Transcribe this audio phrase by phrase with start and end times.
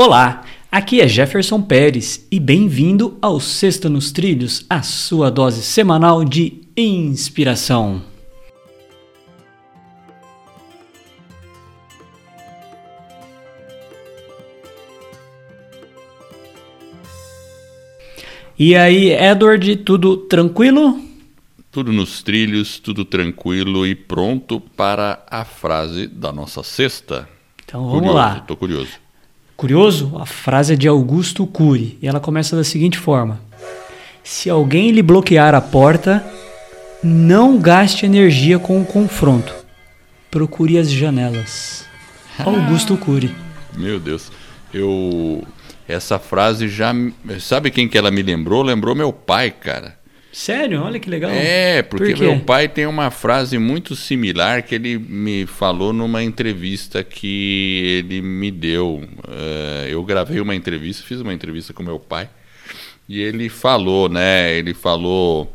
[0.00, 6.24] Olá, aqui é Jefferson Pérez e bem-vindo ao Sexta nos Trilhos, a sua dose semanal
[6.24, 8.00] de inspiração.
[18.56, 21.02] E aí, Edward, tudo tranquilo?
[21.72, 27.28] Tudo nos trilhos, tudo tranquilo e pronto para a frase da nossa sexta.
[27.64, 28.38] Então vamos curioso, lá.
[28.38, 29.07] Estou curioso.
[29.58, 30.12] Curioso?
[30.20, 33.40] A frase é de Augusto Cury e ela começa da seguinte forma:
[34.22, 36.24] Se alguém lhe bloquear a porta,
[37.02, 39.52] não gaste energia com o confronto.
[40.30, 41.84] Procure as janelas.
[42.38, 43.34] Augusto Cury.
[43.76, 44.30] Meu Deus.
[44.72, 45.42] Eu
[45.88, 46.94] essa frase já
[47.40, 48.62] sabe quem que ela me lembrou?
[48.62, 49.97] Lembrou meu pai, cara.
[50.38, 50.84] Sério?
[50.84, 51.32] Olha que legal.
[51.32, 56.22] É, porque Por meu pai tem uma frase muito similar que ele me falou numa
[56.22, 59.02] entrevista que ele me deu.
[59.26, 62.30] Uh, eu gravei uma entrevista, fiz uma entrevista com meu pai,
[63.08, 64.54] e ele falou, né?
[64.56, 65.52] Ele falou.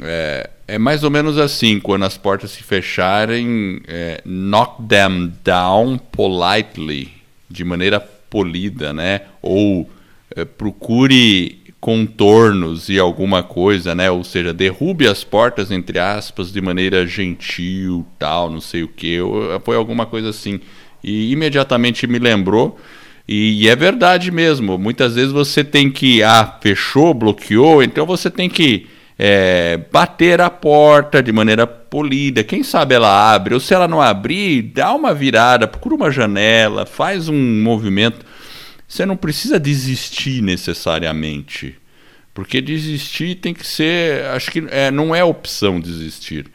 [0.00, 5.98] É, é mais ou menos assim, quando as portas se fecharem, é, knock them down
[5.98, 7.10] politely,
[7.50, 9.22] de maneira polida, né?
[9.42, 9.90] Ou
[10.36, 14.10] é, procure contornos e alguma coisa, né?
[14.10, 19.18] Ou seja, derrube as portas entre aspas de maneira gentil, tal, não sei o que.
[19.66, 20.60] Foi alguma coisa assim.
[21.02, 22.80] E imediatamente me lembrou.
[23.28, 24.78] E, e é verdade mesmo.
[24.78, 28.86] Muitas vezes você tem que ah fechou, bloqueou, então você tem que
[29.18, 32.42] é, bater a porta de maneira polida.
[32.42, 36.86] Quem sabe ela abre, ou se ela não abrir, dá uma virada, procura uma janela,
[36.86, 38.24] faz um movimento.
[38.86, 41.76] Você não precisa desistir necessariamente.
[42.34, 44.24] Porque desistir tem que ser.
[44.26, 46.50] Acho que é, não é opção desistir.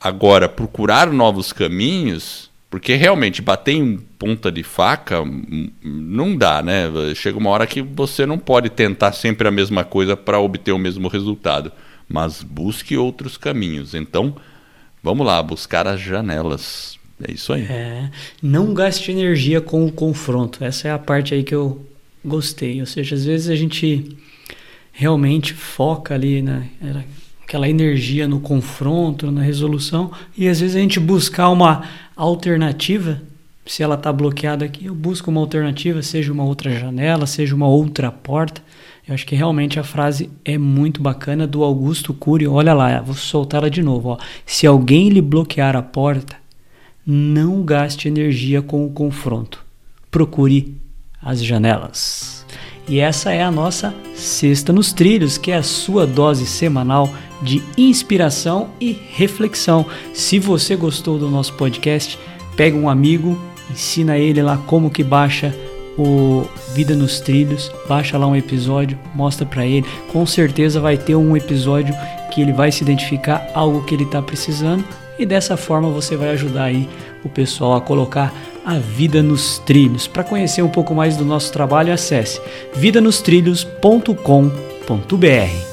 [0.00, 6.90] Agora, procurar novos caminhos, porque realmente bater em ponta de faca hum, não dá, né?
[7.14, 10.78] Chega uma hora que você não pode tentar sempre a mesma coisa para obter o
[10.78, 11.70] mesmo resultado.
[12.08, 13.94] Mas busque outros caminhos.
[13.94, 14.34] Então,
[15.00, 16.98] vamos lá, buscar as janelas.
[17.26, 17.62] É isso aí.
[17.62, 18.10] É,
[18.42, 20.64] não gaste energia com o confronto.
[20.64, 21.84] Essa é a parte aí que eu
[22.24, 22.80] gostei.
[22.80, 24.16] Ou seja, às vezes a gente
[24.92, 27.04] realmente foca ali na né,
[27.52, 31.82] aquela energia no confronto, na resolução, e às vezes a gente buscar uma
[32.16, 33.20] alternativa,
[33.66, 37.68] se ela está bloqueada aqui, eu busco uma alternativa, seja uma outra janela, seja uma
[37.68, 38.62] outra porta.
[39.06, 42.46] Eu acho que realmente a frase é muito bacana do Augusto Cury.
[42.46, 44.10] Olha lá, vou soltar ela de novo.
[44.10, 44.18] Ó.
[44.46, 46.36] Se alguém lhe bloquear a porta,
[47.06, 49.64] não gaste energia com o confronto.
[50.10, 50.76] Procure
[51.20, 52.46] as janelas.
[52.88, 57.08] E essa é a nossa Sexta nos Trilhos, que é a sua dose semanal
[57.40, 59.86] de inspiração e reflexão.
[60.12, 62.18] Se você gostou do nosso podcast,
[62.56, 65.54] pega um amigo, ensina ele lá como que baixa
[65.96, 69.86] o Vida nos Trilhos, baixa lá um episódio, mostra para ele.
[70.10, 71.94] Com certeza vai ter um episódio
[72.32, 74.84] que ele vai se identificar algo que ele está precisando
[75.22, 76.88] e dessa forma você vai ajudar aí
[77.24, 78.34] o pessoal a colocar
[78.64, 80.06] a vida nos trilhos.
[80.06, 82.40] Para conhecer um pouco mais do nosso trabalho, acesse
[82.74, 85.71] vidanostrilhos.com.br.